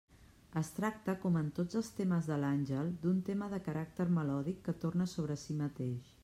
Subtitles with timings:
[0.59, 4.77] Es tracta, com en tots els temes de l'àngel, d'un tema de caràcter melòdic que
[4.87, 6.11] torna sobre si mateix.